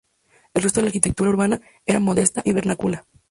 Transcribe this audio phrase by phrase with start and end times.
[0.55, 3.05] El resto de la arquitectura urbana era modesta y vernácula.